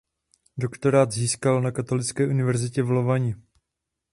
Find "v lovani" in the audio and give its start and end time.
2.83-3.35